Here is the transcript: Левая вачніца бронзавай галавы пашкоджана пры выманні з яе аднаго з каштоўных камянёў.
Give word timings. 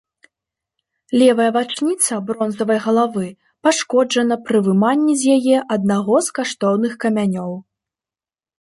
Левая 1.21 1.49
вачніца 1.57 2.13
бронзавай 2.29 2.79
галавы 2.87 3.27
пашкоджана 3.67 4.35
пры 4.47 4.57
выманні 4.69 5.13
з 5.25 5.37
яе 5.37 5.57
аднаго 5.77 6.15
з 6.29 6.37
каштоўных 6.41 6.93
камянёў. 7.07 7.51